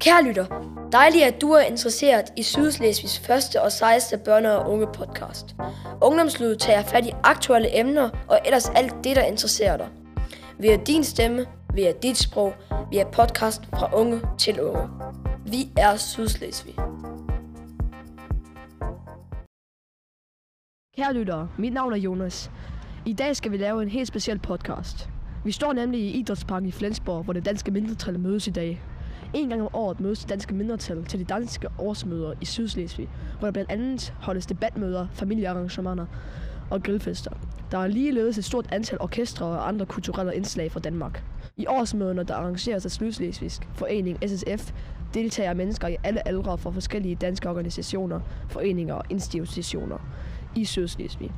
[0.00, 0.46] Kære lytter,
[0.92, 5.56] dejligt at du er interesseret i Sydslesvigs første og sejeste børne- og unge podcast.
[6.02, 9.88] Ungdomslydet tager fat i aktuelle emner og ellers alt det, der interesserer dig.
[10.58, 12.54] Vi er din stemme, vi er dit sprog,
[12.90, 14.88] vi er podcast fra unge til unge.
[15.46, 16.74] Vi er Sydslesvig.
[20.96, 22.50] Kære lyttere, mit navn er Jonas.
[23.06, 25.08] I dag skal vi lave en helt speciel podcast.
[25.44, 28.82] Vi står nemlig i Idrætsparken i Flensborg, hvor det danske mindretal mødes i dag.
[29.34, 33.08] En gang om året mødes det danske mindretal til de danske årsmøder i Sydslesvig,
[33.38, 36.06] hvor der blandt andet holdes debatmøder, familiearrangementer
[36.70, 37.30] og grillfester.
[37.70, 41.22] Der er ligeledes et stort antal orkestre og andre kulturelle indslag fra Danmark.
[41.56, 44.72] I årsmøderne, der arrangeres af Sydslesvigsk Forening SSF,
[45.14, 49.98] deltager mennesker i alle aldre fra forskellige danske organisationer, foreninger og institutioner
[50.56, 51.30] i Sydslesvig.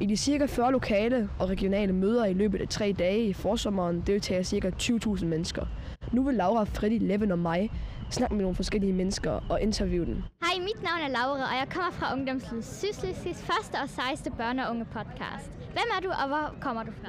[0.00, 4.02] I de cirka 40 lokale og regionale møder i løbet af tre dage i forsommeren
[4.06, 5.66] deltager cirka 20.000 mennesker.
[6.12, 7.70] Nu vil Laura, Freddy, Leven og mig
[8.10, 10.14] snakke med nogle forskellige mennesker og interviewe dem.
[10.42, 14.64] Hej, mit navn er Laura, og jeg kommer fra Ungdomslyd Sydslesvigs første og sejeste børne-
[14.66, 15.50] og unge podcast.
[15.56, 17.08] Hvem er du, og hvor kommer du fra?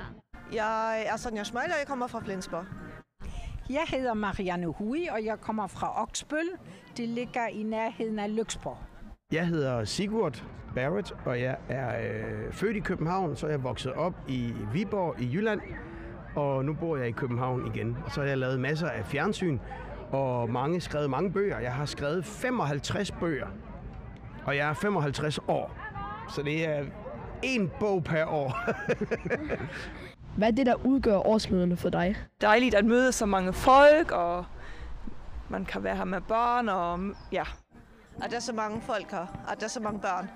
[0.54, 2.66] Jeg er Sonja Schmeiler, jeg kommer fra Flensborg.
[3.70, 6.50] Jeg hedder Marianne Hui, og jeg kommer fra Oksbøl.
[6.98, 8.78] Det ligger i nærheden af Lyksborg.
[9.32, 10.44] Jeg hedder Sigurd
[10.76, 15.22] Barrett, og jeg er øh, født i København, så er jeg vokset op i Viborg
[15.22, 15.62] i Jylland,
[16.36, 17.98] og nu bor jeg i København igen.
[18.06, 19.60] Og så har jeg lavet masser af fjernsyn,
[20.12, 21.60] og mange skrevet mange bøger.
[21.60, 23.48] Jeg har skrevet 55 bøger,
[24.46, 25.78] og jeg er 55 år,
[26.30, 26.86] så det er
[27.44, 28.58] en bog per år.
[30.38, 32.16] Hvad er det, der udgør årsmøderne for dig?
[32.42, 34.46] Dejligt at møde så mange folk, og
[35.50, 37.00] man kan være her med børn, og
[37.32, 37.44] ja.
[38.24, 40.30] At der er så mange folk her, at der er så mange børn.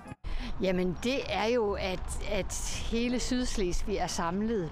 [0.60, 4.70] Jamen det er jo, at, at hele Sydslesvig er samlet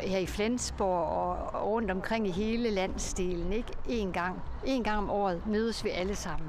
[0.00, 3.52] her i Flensborg og rundt omkring i hele landsdelen.
[3.52, 3.72] Ikke?
[3.88, 4.42] En, gang.
[4.66, 6.48] en gang om året mødes vi alle sammen.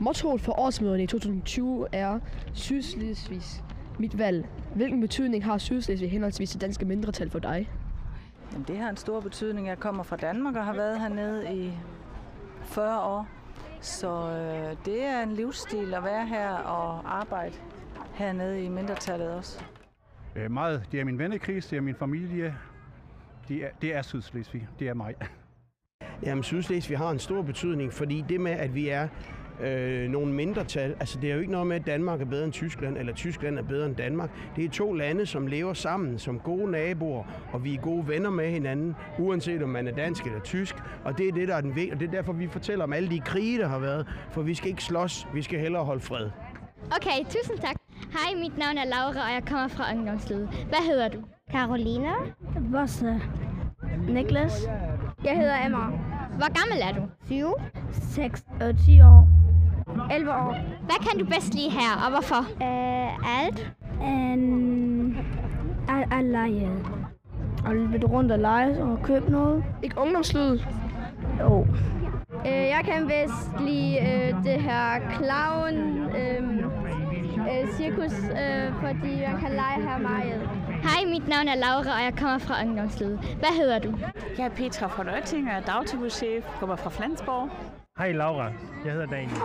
[0.00, 2.18] Mottoet for årsmøderne i 2020 er
[2.54, 3.62] Sydslesvigs
[3.98, 4.48] mit valg.
[4.74, 7.70] Hvilken betydning har Sydslesvig henholdsvis til danske mindretal for dig?
[8.52, 9.66] Jamen, det har en stor betydning.
[9.66, 11.72] Jeg kommer fra Danmark og har været hernede i
[12.62, 13.28] 40 år.
[13.80, 17.54] Så øh, det er en livsstil at være her og arbejde
[18.14, 19.60] hernede i mindretallet også.
[20.36, 20.82] Øh, meget.
[20.92, 22.54] Det er min vennekreds, det er min familie.
[23.48, 24.68] Det er, det er Sydslesvig.
[24.78, 25.14] Det er mig.
[26.22, 29.08] Jamen, Sydslesvig har en stor betydning, fordi det med, at vi er
[29.60, 32.52] øh, nogle mindretal, altså det er jo ikke noget med, at Danmark er bedre end
[32.52, 34.30] Tyskland, eller Tyskland er bedre end Danmark.
[34.56, 38.30] Det er to lande, som lever sammen som gode naboer, og vi er gode venner
[38.30, 40.74] med hinanden, uanset om man er dansk eller tysk.
[41.04, 43.10] Og det er det, der er den og det er derfor, vi fortæller om alle
[43.10, 46.30] de krige, der har været, for vi skal ikke slås, vi skal hellere holde fred.
[46.96, 47.81] Okay, tusind tak.
[48.10, 50.46] Hej, mit navn er Laura, og jeg kommer fra Ungdomslyd.
[50.46, 51.18] Hvad hedder du?
[51.50, 52.12] Karolina.
[52.72, 53.20] Bosse.
[54.08, 54.62] Niklas.
[55.24, 55.78] Jeg hedder Emma.
[56.38, 57.08] Hvor gammel er du?
[57.26, 57.46] 7.
[57.92, 59.28] 6 og 10 år.
[60.14, 60.56] 11 år.
[60.84, 62.40] Hvad kan du bedst lide her, og hvorfor?
[62.60, 63.72] Uh, alt.
[64.00, 65.16] Um,
[65.88, 66.70] at, at lege.
[67.66, 69.64] Og lidt rundt og lege og købe noget.
[69.82, 70.58] Ikke ungdomslyd?
[71.40, 71.66] Jo.
[72.44, 76.51] Uh, jeg kan bedst lide uh, det her clown um,
[77.52, 80.48] uh, cirkus, uh, fordi man kan lege her meget.
[80.82, 83.16] Hej, mit navn er Laura, og jeg kommer fra Ungdomslyd.
[83.16, 83.98] Hvad hedder du?
[84.38, 87.50] Jeg er Petra fra Nøtting og er dagtilbudschef, kommer fra Flensborg.
[87.98, 88.44] Hej Laura,
[88.84, 89.40] jeg hedder Daniel.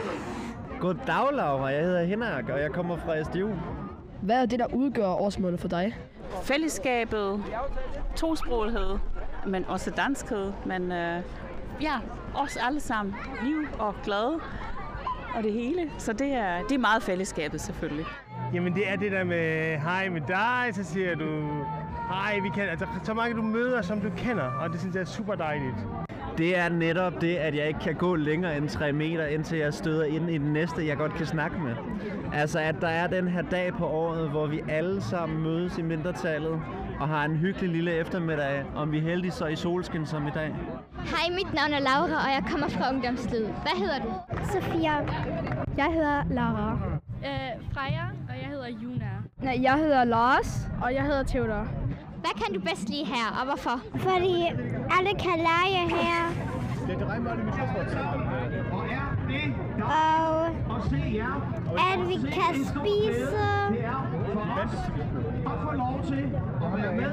[0.79, 3.49] Goddag Laura, jeg hedder Henrik, og jeg kommer fra SDU.
[4.21, 5.95] Hvad er det, der udgør årsmålet for dig?
[6.43, 7.43] Fællesskabet,
[8.15, 8.97] tosprogethed,
[9.47, 11.21] men også danskhed, men øh,
[11.81, 11.93] ja,
[12.35, 14.39] os alle sammen, liv og glade
[15.35, 15.91] og det hele.
[15.97, 18.05] Så det er, det er meget fællesskabet selvfølgelig.
[18.53, 21.25] Jamen det er det der med, hej med dig, så siger du,
[22.09, 25.01] hej, vi kender, altså så mange du møder, som du kender, og det synes jeg
[25.01, 25.75] er super dejligt.
[26.37, 29.73] Det er netop det, at jeg ikke kan gå længere end 3 meter, indtil jeg
[29.73, 31.75] støder ind i den næste, jeg godt kan snakke med.
[32.33, 35.81] Altså, at der er den her dag på året, hvor vi alle sammen mødes i
[35.81, 36.61] mindretallet
[36.99, 40.31] og har en hyggelig lille eftermiddag, om vi er heldige så i solskin som i
[40.35, 40.55] dag.
[41.05, 43.45] Hej, mit navn er Laura, og jeg kommer fra Ungdomslyd.
[43.45, 44.09] Hvad hedder du?
[44.51, 44.93] Sofia.
[45.77, 46.77] Jeg hedder Laura.
[47.25, 49.09] Øh, Freja, og jeg hedder Juna.
[49.41, 51.67] Nej, jeg hedder Lars, og jeg hedder Theodor.
[52.21, 53.81] Hvad kan du bedst lide her, og hvorfor?
[53.95, 54.45] Fordi
[54.97, 56.31] alle kan lege her.
[59.91, 60.47] Og
[61.93, 63.37] at vi kan spise.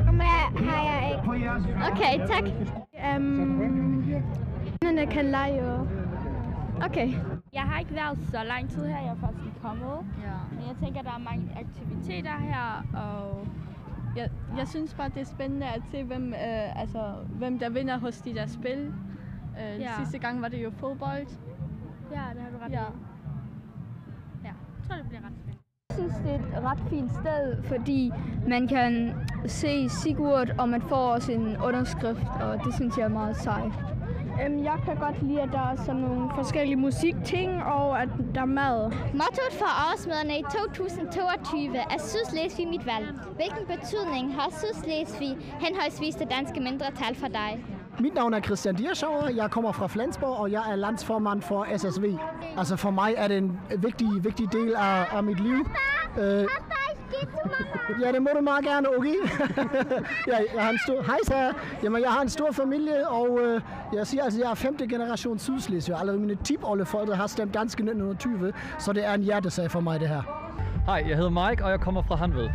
[0.09, 1.23] Og mere har jeg ikke.
[1.93, 2.45] Okay, tak.
[3.17, 4.05] Um,
[5.11, 5.79] kan lege.
[6.85, 7.09] Okay.
[7.53, 9.97] Jeg har ikke været så lang tid her, jeg er faktisk kommet.
[10.23, 10.33] Ja.
[10.51, 13.47] Men jeg tænker, der er mange aktiviteter her, og
[14.17, 17.99] jeg, jeg synes bare, det er spændende at se, hvem, øh, altså, hvem der vinder
[17.99, 18.93] hos de der spil.
[19.61, 19.91] Øh, Ja.
[19.99, 21.27] Sidste gang var det jo fodbold.
[22.13, 22.81] Ja, det har du ret Ja.
[22.83, 22.93] i.
[24.45, 24.55] Ja, jeg
[24.89, 25.33] tror, det bliver ret.
[25.44, 25.44] Jeg
[26.11, 28.13] synes, det er et ret fint sted, fordi
[28.49, 29.15] man kan
[29.47, 33.73] se Sigurd, og man får også en underskrift, og det synes jeg er meget sejt.
[34.45, 38.41] Øhm, jeg kan godt lide, at der er sådan nogle forskellige musikting, og at der
[38.41, 38.93] er mad.
[39.13, 43.07] Mottoet for årsmøderne i 2022 er Sydslesvig mit valg.
[43.37, 47.65] Hvilken betydning har Sydslesvig henholdsvis det danske mindretal for dig?
[48.01, 52.05] Mit navn er Christian Dierschauer, jeg kommer fra Flensborg, og jeg er landsformand for SSV.
[52.57, 55.67] Altså for mig er det en vigtig, vigtig del af, af mit liv.
[56.19, 56.47] Øh,
[58.03, 59.15] ja, det må du meget gerne, okay?
[60.31, 61.53] ja, jeg har en stor, hej så.
[61.83, 63.61] Jamen, jeg har en stor familie, og øh,
[63.93, 65.97] jeg siger altså, jeg er femte generation Sydslesvig.
[65.99, 70.01] Allerede mine tipoldeforældre har stemt dansk i 1920, så det er en hjertesag for mig,
[70.01, 70.23] det her.
[70.87, 72.49] Hej, jeg hedder Mike, og jeg kommer fra Hanved.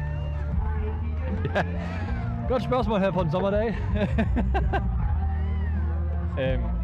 [1.55, 1.63] Ja,
[2.49, 3.67] godt spørgsmål her på en sommerdag.
[6.41, 6.78] øhm,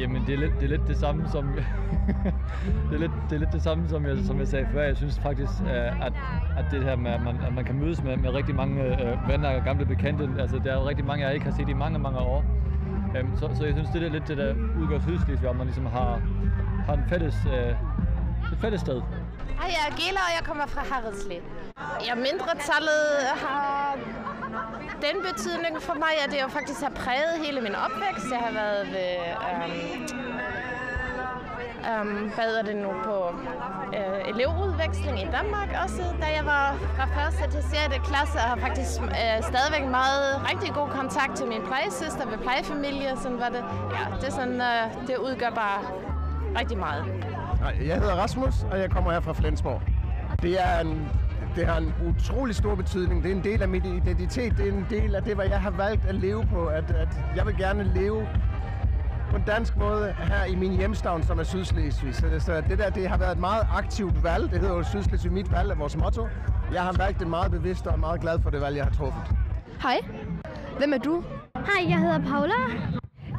[0.00, 1.44] jamen, det er, lidt, det er lidt det samme som...
[2.88, 4.82] det, er lidt, det er lidt det samme, som jeg, som jeg sagde før.
[4.82, 6.12] Jeg synes faktisk, øh, at,
[6.58, 9.28] at det her med, at man, at man kan mødes med, med rigtig mange øh,
[9.28, 10.28] venner og gamle bekendte.
[10.38, 12.44] Altså, der er rigtig mange, jeg ikke har set i mange, mange år.
[13.16, 15.86] Øhm, så, så jeg synes, det er lidt det, der udgør Sydslesvig, hvor man ligesom
[15.86, 16.20] har,
[16.86, 19.02] har en fælles, øh, et fælles sted.
[19.60, 21.42] Hej, jeg er Gela, og jeg kommer fra Harredslev.
[22.00, 23.02] mindre mindretallet
[23.44, 23.96] har
[25.06, 28.26] den betydning for mig, at det jo faktisk har præget hele min opvækst.
[28.30, 29.12] Jeg har været ved,
[29.48, 29.72] øhm,
[31.90, 33.16] øhm, hvad hedder det nu, på
[33.98, 36.66] øh, elevudveksling i Danmark også, da jeg var
[36.96, 38.08] fra første til 6.
[38.08, 43.10] klasse, og har faktisk øh, stadigvæk meget rigtig god kontakt til min plejesøster ved plejefamilie.
[43.22, 43.64] Sådan var det.
[43.96, 45.78] Ja, det, er sådan, øh, det udgør bare
[46.60, 47.04] rigtig meget.
[47.60, 49.80] Nej, jeg hedder Rasmus, og jeg kommer her fra Flensborg.
[50.42, 51.08] Det er en,
[51.56, 53.22] det har en utrolig stor betydning.
[53.22, 54.56] Det er en del af min identitet.
[54.56, 56.66] Det er en del af det, hvad jeg har valgt at leve på.
[56.66, 58.26] At, at jeg vil gerne leve
[59.30, 62.14] på en dansk måde her i min hjemstavn, som er Sydslesvig.
[62.14, 64.50] Så, så det der, det har været et meget aktivt valg.
[64.50, 66.28] Det hedder jo Sydslesvig mit valg er vores motto.
[66.72, 68.92] Jeg har valgt det meget bevidst og er meget glad for det valg, jeg har
[68.92, 69.22] truffet.
[69.82, 69.98] Hej.
[70.78, 71.24] Hvem er du?
[71.56, 72.54] Hej, jeg hedder Paula.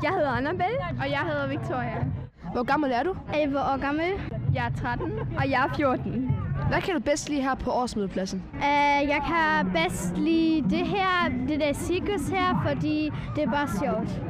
[0.03, 0.77] Jeg hedder Annabelle.
[1.01, 2.05] Og jeg hedder Victoria.
[2.53, 3.15] Hvor gammel er du?
[3.33, 4.05] 11 år gammel.
[4.53, 5.11] Jeg er 13.
[5.37, 6.32] Og jeg er 14.
[6.73, 8.43] Hvad kan du bedst lide her på årsmødepladsen?
[8.53, 13.67] Uh, jeg kan bedst lide det her, det der cirkus her, fordi det er bare
[13.67, 14.21] sjovt.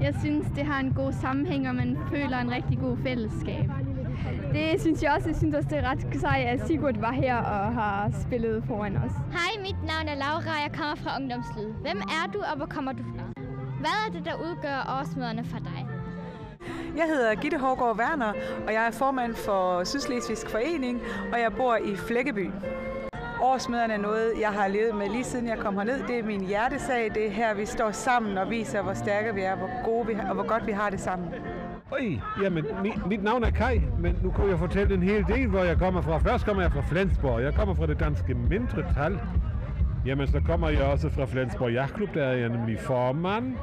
[0.00, 3.70] Jeg synes, det har en god sammenhæng, og man føler en rigtig god fællesskab.
[4.52, 5.28] Det synes jeg også.
[5.28, 8.96] Jeg synes også, det er ret sejt, at Sigurd var her og har spillet foran
[8.96, 9.12] os.
[9.32, 11.72] Hej, mit navn er Laura, og jeg kommer fra Ungdomslyd.
[11.82, 13.24] Hvem er du, og hvor kommer du fra?
[13.80, 15.95] Hvad er det, der udgør årsmøderne for dig?
[16.96, 18.32] Jeg hedder Gitte Hårgaard Werner,
[18.66, 21.00] og jeg er formand for Sydslesvigsk Forening,
[21.32, 22.50] og jeg bor i Flækkeby.
[23.42, 26.02] Årsmøderne er noget, jeg har levet med lige siden jeg kom herned.
[26.08, 27.10] Det er min hjertesag.
[27.14, 30.12] Det er her, vi står sammen og viser, hvor stærke vi er, hvor gode vi
[30.12, 31.28] er, og hvor godt vi har det sammen.
[31.92, 35.48] Oj, jamen, mit, mit navn er Kai, men nu kunne jeg fortælle en hel del,
[35.48, 36.18] hvor jeg kommer fra.
[36.18, 37.42] Først kommer jeg fra Flensborg.
[37.42, 39.20] Jeg kommer fra det danske mindretal.
[40.06, 43.56] Jamen, så kommer jeg også fra Flensborg Jagtklub, der er jeg nemlig formand.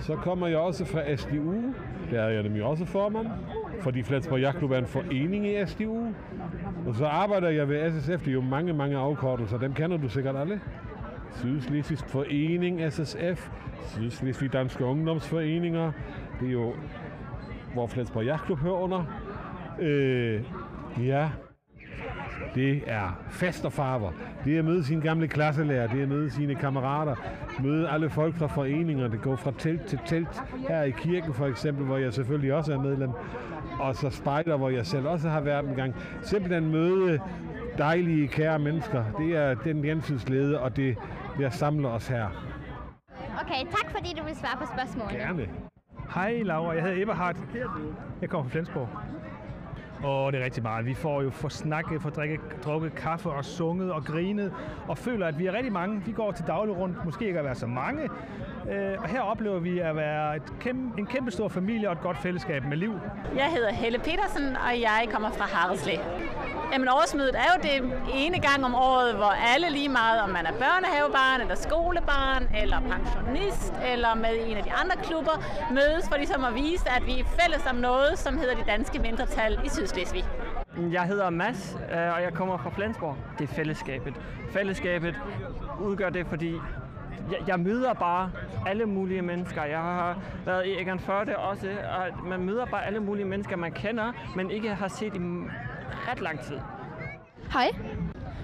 [0.00, 1.54] Så kommer jeg også fra SDU,
[2.10, 3.26] der er jeg nemlig også formand.
[3.80, 6.06] Fordi Flensborg Jagtklub er en forening i SDU.
[6.86, 10.08] Og så arbejder jeg ved SSF, det er jo mange, mange afkortelser, dem kender du
[10.08, 10.60] sikkert alle.
[11.34, 13.50] Sydslesvigsk Forening, SSF,
[13.82, 15.92] Sydslesvig Danske Ungdomsforeninger,
[16.40, 16.72] det er jo,
[17.74, 19.04] hvor Flensborg Jagtklub hører under.
[19.80, 20.42] Øh,
[20.98, 21.28] ja,
[22.54, 24.12] det er fest og farver.
[24.44, 27.14] Det er at møde sine gamle klasselærer, det er at møde sine kammerater,
[27.62, 30.42] møde alle folk fra foreninger, det går fra telt til telt.
[30.68, 33.10] Her i kirken for eksempel, hvor jeg selvfølgelig også er medlem.
[33.80, 35.94] Og så spejder, hvor jeg selv også har været en gang.
[36.22, 37.20] Simpelthen møde
[37.78, 39.04] dejlige, kære mennesker.
[39.18, 40.96] Det er den gensynslede, og det,
[41.38, 42.26] det samler os her.
[43.40, 45.18] Okay, tak fordi du vil svare på spørgsmålene.
[45.18, 45.48] Gerne.
[46.14, 47.36] Hej Laura, jeg hedder Eberhard.
[48.20, 48.88] Jeg kommer fra Flensborg.
[50.04, 50.86] Åh, det er rigtig meget.
[50.86, 54.52] Vi får jo for snakket, for drikket, drukket kaffe og sunget og grinet
[54.88, 56.02] og føler, at vi er rigtig mange.
[56.06, 58.02] Vi går til daglig rundt, måske ikke at være så mange.
[58.70, 62.00] Øh, og her oplever vi at være et kæmpe, en kæmpe stor familie og et
[62.00, 62.92] godt fællesskab med liv.
[63.36, 65.98] Jeg hedder Helle Petersen, og jeg kommer fra Harreslev.
[66.72, 70.46] Jamen årsmødet er jo det ene gang om året, hvor alle lige meget, om man
[70.46, 75.32] er børnehavebarn, eller skolebarn, eller pensionist, eller med en af de andre klubber,
[75.72, 78.98] mødes for ligesom at vise, at vi er fælles om noget, som hedder de danske
[78.98, 80.24] mindretal i Sydslesvig.
[80.92, 83.16] Jeg hedder Mads, øh, og jeg kommer fra Flensborg.
[83.38, 84.14] Det er fællesskabet.
[84.52, 85.14] Fællesskabet
[85.80, 86.52] udgør det, fordi
[87.30, 88.30] jeg, jeg møder bare
[88.66, 89.64] alle mulige mennesker.
[89.64, 93.72] Jeg har været i Egan Førde også, og man møder bare alle mulige mennesker, man
[93.72, 95.18] kender, men ikke har set i
[96.08, 96.58] ret lang tid.
[97.52, 97.70] Hej.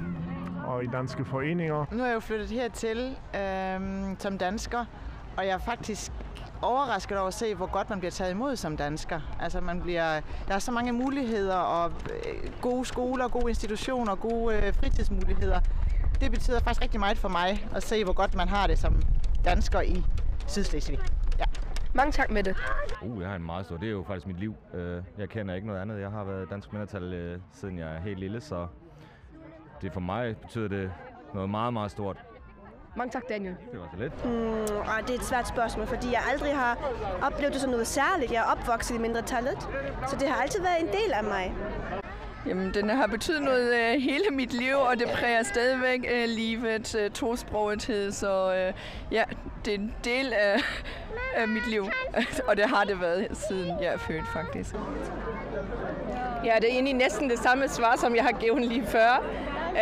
[0.66, 1.84] og i danske foreninger.
[1.92, 3.80] Nu er jeg jo flyttet hertil øh,
[4.18, 4.84] som dansker,
[5.36, 6.12] og jeg er faktisk
[6.62, 9.20] overrasket over at se, hvor godt man bliver taget imod som dansker.
[9.40, 14.56] Altså man bliver, der er så mange muligheder, og øh, gode skoler, gode institutioner, gode
[14.56, 15.60] øh, fritidsmuligheder.
[16.20, 19.02] Det betyder faktisk rigtig meget for mig at se, hvor godt man har det som
[19.44, 20.04] dansker i
[20.46, 20.98] Sydslesvig.
[21.94, 22.56] Mange tak med det.
[23.02, 23.76] Uh, jeg har en meget stor.
[23.76, 24.54] Det er jo faktisk mit liv.
[24.74, 26.00] Øh, Jeg kender ikke noget andet.
[26.00, 28.66] Jeg har været dansk mindretal, øh, siden jeg er helt lille, så
[29.82, 30.92] det for mig betyder det
[31.34, 32.16] noget meget, meget stort.
[32.96, 33.56] Mange tak, Daniel.
[33.72, 34.24] Det var så lidt.
[34.24, 36.78] Mm, og det er et svært spørgsmål, fordi jeg aldrig har
[37.22, 38.32] oplevet det som noget særligt.
[38.32, 39.62] Jeg er opvokset i mindretallet,
[40.08, 41.54] så det har altid været en del af mig.
[42.48, 46.94] Jamen, den har betydet noget øh, hele mit liv, og det præger stadigvæk øh, livet,
[46.94, 48.72] øh, tosprogethed, så øh,
[49.12, 49.22] ja,
[49.64, 50.56] det er en del af,
[51.36, 51.84] af mit liv,
[52.48, 54.74] og det har det været siden jeg er født, faktisk.
[56.44, 59.24] Ja, det er egentlig næsten det samme svar, som jeg har givet lige før.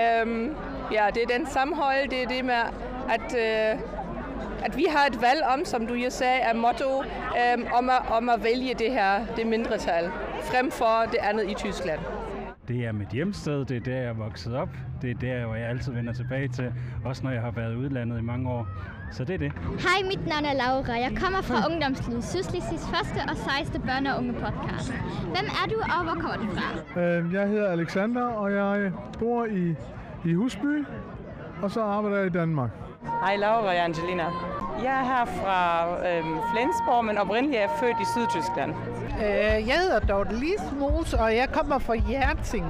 [0.03, 0.57] Øhm,
[0.93, 2.55] ja, det er den sammenhold, det er det med,
[3.09, 3.81] at, øh,
[4.65, 8.03] at vi har et valg om, som du jo sagde, er motto, øh, om, at,
[8.11, 10.11] om at vælge det her, det mindretal,
[10.43, 12.01] frem for det andet i Tyskland.
[12.69, 14.69] Det er mit hjemsted, det er der, jeg er vokset op.
[15.03, 16.73] Det er der, hvor jeg altid vender tilbage til,
[17.05, 18.67] også når jeg har været udlandet i mange år.
[19.13, 19.53] Så det er det.
[19.59, 20.93] Hej, mit navn er Laura.
[21.01, 24.93] Jeg kommer fra Ungdomslivet, Sydslesvigs første og sejste børne- og unge podcast.
[25.23, 27.01] Hvem er du, og hvor kommer du fra?
[27.01, 29.75] Øh, Jeg hedder Alexander, og jeg bor i,
[30.25, 30.85] i Husby,
[31.63, 32.71] og så arbejder jeg i Danmark.
[33.03, 34.25] Hej Laura, jeg er Angelina.
[34.85, 38.75] Jeg er her fra øhm, Flensborg, men oprindeligt er jeg født i Sydtyskland.
[39.19, 42.67] Øh, Jeg hedder Dorte Lismos, og jeg kommer fra Hjerting.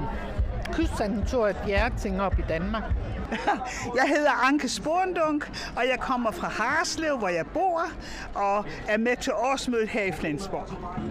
[0.73, 2.83] Kystsantoriet Hjerting op i Danmark.
[3.99, 7.81] Jeg hedder Anke Sporendunk, og jeg kommer fra Harslev, hvor jeg bor,
[8.35, 10.63] og er med til årsmødet her i Flensborg.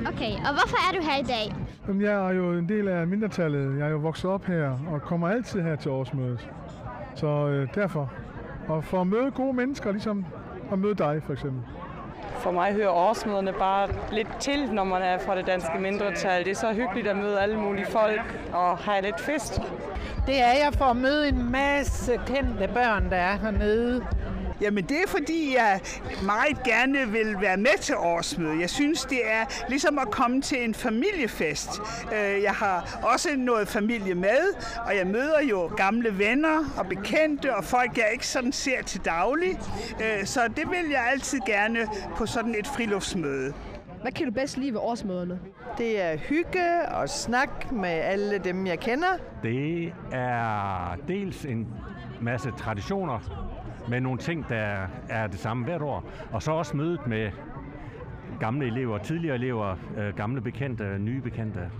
[0.06, 1.54] Okay, og hvorfor er du her i dag?
[1.88, 3.78] Jamen, Jeg er jo en del af mindretallet.
[3.78, 6.48] Jeg er jo vokset op her, og kommer altid her til årsmødet.
[7.14, 8.10] Så øh, derfor.
[8.68, 10.26] Og for at møde gode mennesker, ligesom
[10.72, 11.62] at møde dig for eksempel.
[12.38, 16.44] For mig hører årsmøderne bare lidt til, når man er fra det danske mindretal.
[16.44, 19.60] Det er så hyggeligt at møde alle mulige folk og have lidt fest.
[20.26, 24.04] Det er jeg for at møde en masse kendte børn, der er hernede.
[24.60, 25.80] Jamen det er fordi, jeg
[26.24, 28.60] meget gerne vil være med til årsmødet.
[28.60, 31.70] Jeg synes, det er ligesom at komme til en familiefest.
[32.12, 34.54] Øh, Jeg har også noget familie med,
[34.86, 39.00] og jeg møder jo gamle venner og bekendte og folk, jeg ikke sådan ser til
[39.04, 39.58] daglig.
[40.02, 41.78] Øh, Så det vil jeg altid gerne
[42.16, 43.52] på sådan et friluftsmøde.
[44.02, 45.40] Hvad kan du bedst lide ved årsmøderne?
[45.78, 49.08] Det er hygge og snak med alle dem, jeg kender.
[49.42, 51.68] Det er dels en
[52.20, 53.45] masse traditioner
[53.88, 56.04] med nogle ting, der er det samme hvert år.
[56.32, 57.30] Og så også mødet med
[58.40, 61.70] gamle elever, tidligere elever, øh, gamle bekendte, nye bekendte.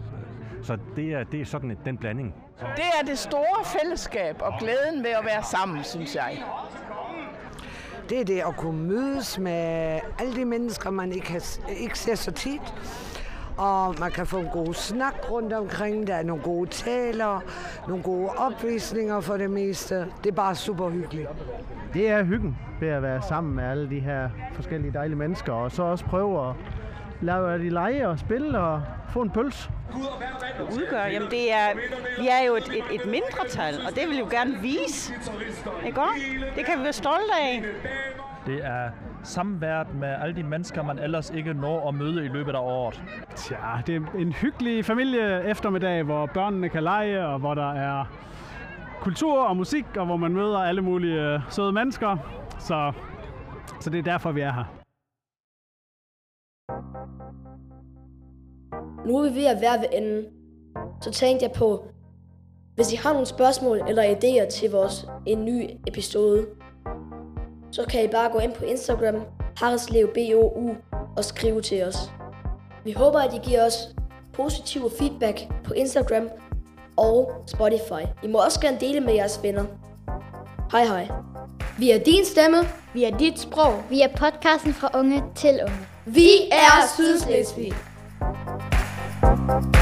[0.63, 2.35] Så det er, det er sådan en- den blanding.
[2.77, 6.43] Det er det store fællesskab og glæden ved at være sammen, synes jeg.
[8.09, 11.43] Det er det at kunne mødes med alle de mennesker, man ikke, har,
[11.81, 12.75] ikke ser så tit.
[13.59, 16.07] og man kan få en god snak rundt omkring.
[16.07, 17.41] Der er nogle gode taler,
[17.89, 19.95] nogle gode opvisninger for det meste.
[20.25, 21.29] Det er bare super hyggeligt.
[21.97, 25.73] Det er hyggen ved at være sammen med alle de her forskellige dejlige mennesker, og
[25.73, 26.55] så også prøve at
[27.21, 29.71] lave de lege og spille og få en pøls.
[30.73, 31.05] udgør?
[31.05, 31.67] Jamen det er,
[32.19, 35.15] vi er jo et, et, et mindretal, og det vil vi jo gerne vise.
[35.87, 36.25] Ikke også?
[36.57, 37.65] Det kan vi være stolte af.
[38.47, 38.91] Det er
[39.23, 43.03] samværet med alle de mennesker, man ellers ikke når at møde i løbet af året.
[43.37, 48.05] Tja, det er en hyggelig familie eftermiddag, hvor børnene kan lege, og hvor der er
[49.01, 52.17] kultur og musik, og hvor man møder alle mulige øh, søde mennesker.
[52.59, 52.93] Så,
[53.81, 54.65] så det er derfor, vi er her.
[59.07, 60.25] Nu er vi ved at være ved enden.
[61.01, 61.87] Så tænkte jeg på,
[62.75, 66.47] hvis I har nogle spørgsmål eller idéer til vores en ny episode,
[67.71, 69.15] så kan I bare gå ind på Instagram,
[69.57, 70.77] harreslevbou,
[71.17, 71.97] og skrive til os.
[72.85, 73.95] Vi håber, at I giver os
[74.33, 76.29] positiv feedback på Instagram
[76.97, 78.03] og Spotify.
[78.23, 79.65] I må også gerne dele med jeres venner.
[80.73, 81.09] Hej hej.
[81.79, 82.57] Vi er din stemme.
[82.95, 83.83] Vi er dit sprog.
[83.91, 85.87] Vi er podcasten fra unge til unge.
[86.05, 87.73] Vi er Sydslesvig.
[89.47, 89.76] thank you